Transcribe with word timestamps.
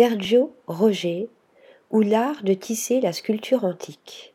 Sergio 0.00 0.54
Roger 0.66 1.28
ou 1.90 2.00
l'art 2.00 2.42
de 2.42 2.54
tisser 2.54 3.02
la 3.02 3.12
sculpture 3.12 3.64
antique. 3.64 4.32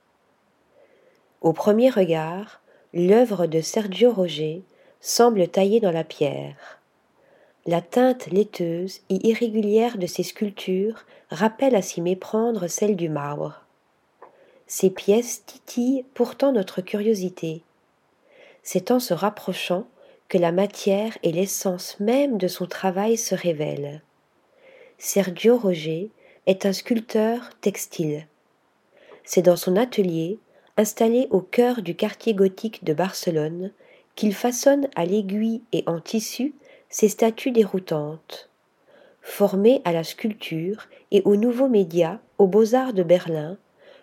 Au 1.41 1.53
premier 1.53 1.89
regard, 1.89 2.61
l'œuvre 2.93 3.47
de 3.47 3.61
Sergio 3.61 4.11
Roger 4.11 4.61
semble 5.01 5.47
taillée 5.47 5.79
dans 5.79 5.89
la 5.89 6.03
pierre. 6.03 6.79
La 7.65 7.81
teinte 7.81 8.27
laiteuse 8.27 8.99
et 9.09 9.27
irrégulière 9.27 9.97
de 9.97 10.05
ses 10.05 10.21
sculptures 10.21 11.03
rappelle 11.31 11.75
à 11.75 11.81
s'y 11.81 11.99
méprendre 11.99 12.67
celle 12.67 12.95
du 12.95 13.09
marbre. 13.09 13.63
Ces 14.67 14.91
pièces 14.91 15.45
titillent 15.47 16.05
pourtant 16.13 16.51
notre 16.51 16.81
curiosité. 16.81 17.63
C'est 18.61 18.91
en 18.91 18.99
se 18.99 19.15
rapprochant 19.15 19.87
que 20.29 20.37
la 20.37 20.51
matière 20.51 21.17
et 21.23 21.31
l'essence 21.31 21.99
même 21.99 22.37
de 22.37 22.47
son 22.47 22.67
travail 22.67 23.17
se 23.17 23.33
révèlent. 23.33 24.03
Sergio 24.97 25.57
Roger 25.57 26.09
est 26.45 26.65
un 26.65 26.73
sculpteur 26.73 27.49
textile. 27.61 28.27
C'est 29.23 29.41
dans 29.41 29.57
son 29.57 29.75
atelier, 29.75 30.39
installé 30.77 31.27
au 31.31 31.41
cœur 31.41 31.81
du 31.81 31.95
quartier 31.95 32.33
gothique 32.33 32.83
de 32.83 32.93
Barcelone, 32.93 33.71
qu'il 34.15 34.33
façonne 34.33 34.87
à 34.95 35.05
l'aiguille 35.05 35.61
et 35.73 35.83
en 35.85 35.99
tissu 35.99 36.53
ses 36.89 37.09
statues 37.09 37.51
déroutantes. 37.51 38.49
Formé 39.21 39.81
à 39.83 39.91
la 39.91 40.03
sculpture 40.03 40.87
et 41.11 41.21
aux 41.25 41.35
nouveaux 41.35 41.67
médias 41.67 42.19
aux 42.37 42.47
beaux-arts 42.47 42.93
de 42.93 43.03
Berlin, 43.03 43.57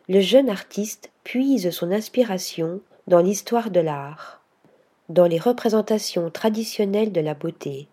le 0.08 0.20
jeune 0.20 0.50
artiste 0.50 1.10
puise 1.24 1.70
son 1.70 1.90
inspiration 1.90 2.80
dans 3.06 3.20
l'histoire 3.20 3.70
de 3.70 3.80
l'art, 3.80 4.42
dans 5.08 5.26
les 5.26 5.38
représentations 5.38 6.30
traditionnelles 6.30 7.12
de 7.12 7.20
la 7.20 7.34
beauté. 7.34 7.88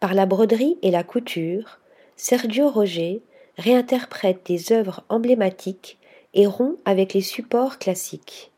Par 0.00 0.14
la 0.14 0.26
broderie 0.26 0.78
et 0.82 0.90
la 0.90 1.02
couture, 1.02 1.78
Sergio 2.16 2.68
Roger 2.68 3.22
réinterprète 3.58 4.46
des 4.46 4.72
œuvres 4.72 5.04
emblématiques 5.08 5.98
et 6.32 6.46
rompt 6.46 6.78
avec 6.84 7.12
les 7.12 7.20
supports 7.20 7.78
classiques. 7.78 8.50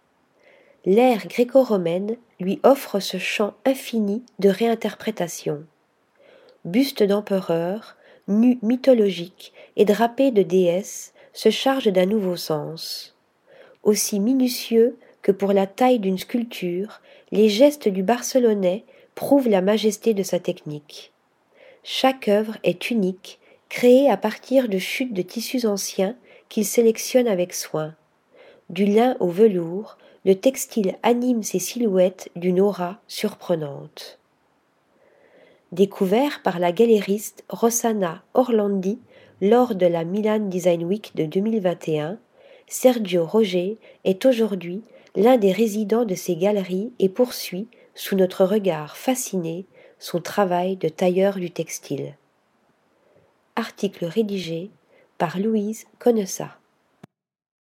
L'ère 0.84 1.26
gréco-romaine 1.26 2.16
lui 2.38 2.60
offre 2.62 3.00
ce 3.00 3.18
champ 3.18 3.54
infini 3.64 4.22
de 4.38 4.48
réinterprétation. 4.48 5.64
Bustes 6.64 7.02
d'empereurs, 7.02 7.96
nus 8.28 8.58
mythologiques 8.62 9.52
et 9.76 9.84
drapés 9.84 10.30
de 10.30 10.42
déesses 10.42 11.12
se 11.32 11.50
chargent 11.50 11.92
d'un 11.92 12.06
nouveau 12.06 12.36
sens. 12.36 13.14
Aussi 13.82 14.20
minutieux 14.20 14.96
que 15.22 15.32
pour 15.32 15.52
la 15.52 15.66
taille 15.66 15.98
d'une 15.98 16.18
sculpture, 16.18 17.00
les 17.32 17.48
gestes 17.48 17.88
du 17.88 18.02
Barcelonais 18.02 18.84
prouvent 19.14 19.48
la 19.48 19.62
majesté 19.62 20.14
de 20.14 20.22
sa 20.22 20.38
technique. 20.38 21.12
Chaque 21.82 22.28
œuvre 22.28 22.58
est 22.62 22.90
unique 22.90 23.38
créé 23.76 24.10
à 24.10 24.16
partir 24.16 24.70
de 24.70 24.78
chutes 24.78 25.12
de 25.12 25.20
tissus 25.20 25.66
anciens 25.66 26.16
qu'il 26.48 26.64
sélectionne 26.64 27.28
avec 27.28 27.52
soin. 27.52 27.94
Du 28.70 28.86
lin 28.86 29.18
au 29.20 29.28
velours, 29.28 29.98
le 30.24 30.34
textile 30.34 30.96
anime 31.02 31.42
ses 31.42 31.58
silhouettes 31.58 32.30
d'une 32.36 32.58
aura 32.58 32.96
surprenante. 33.06 34.18
Découvert 35.72 36.40
par 36.42 36.58
la 36.58 36.72
galériste 36.72 37.44
Rossana 37.50 38.22
Orlandi 38.32 38.98
lors 39.42 39.74
de 39.74 39.84
la 39.84 40.04
Milan 40.04 40.48
Design 40.48 40.82
Week 40.82 41.12
de 41.14 41.26
2021, 41.26 42.16
Sergio 42.68 43.26
Roger 43.26 43.76
est 44.04 44.24
aujourd'hui 44.24 44.80
l'un 45.16 45.36
des 45.36 45.52
résidents 45.52 46.06
de 46.06 46.14
ces 46.14 46.36
galeries 46.36 46.94
et 46.98 47.10
poursuit, 47.10 47.68
sous 47.94 48.16
notre 48.16 48.46
regard 48.46 48.96
fasciné, 48.96 49.66
son 49.98 50.22
travail 50.22 50.76
de 50.76 50.88
tailleur 50.88 51.34
du 51.34 51.50
textile. 51.50 52.14
Article 53.56 54.04
rédigé 54.04 54.70
par 55.16 55.38
Louise 55.38 55.86
Connessat. 55.98 56.58